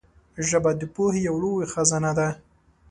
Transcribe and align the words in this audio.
ژبه 0.47 0.71
د 0.79 0.81
پوهې 0.93 1.19
یو 1.27 1.35
لوی 1.43 1.65
خزانه 1.73 2.11
ده 2.17 2.27